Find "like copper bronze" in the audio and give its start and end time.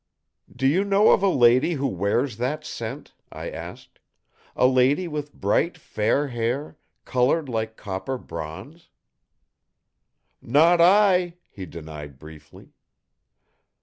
7.47-8.89